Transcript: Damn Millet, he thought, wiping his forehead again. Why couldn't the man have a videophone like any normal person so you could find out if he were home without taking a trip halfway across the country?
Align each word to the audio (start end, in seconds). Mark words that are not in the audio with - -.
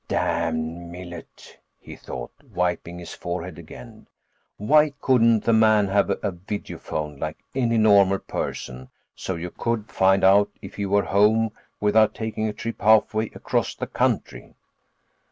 Damn 0.07 0.89
Millet, 0.89 1.59
he 1.79 1.95
thought, 1.95 2.31
wiping 2.43 2.97
his 2.97 3.13
forehead 3.13 3.59
again. 3.59 4.07
Why 4.57 4.93
couldn't 4.99 5.43
the 5.43 5.53
man 5.53 5.87
have 5.89 6.09
a 6.09 6.15
videophone 6.31 7.19
like 7.19 7.37
any 7.53 7.77
normal 7.77 8.17
person 8.17 8.89
so 9.15 9.35
you 9.35 9.51
could 9.51 9.91
find 9.91 10.23
out 10.23 10.49
if 10.59 10.73
he 10.73 10.87
were 10.87 11.03
home 11.05 11.51
without 11.79 12.15
taking 12.15 12.47
a 12.47 12.53
trip 12.53 12.81
halfway 12.81 13.25
across 13.35 13.75
the 13.75 13.85
country? 13.85 14.55